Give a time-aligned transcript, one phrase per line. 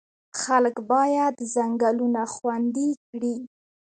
[0.41, 3.35] خلک باید ځنګلونه خوندي کړي.